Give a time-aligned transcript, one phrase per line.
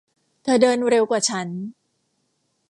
[0.43, 1.47] เธอเดินเร็วกว่าฉัน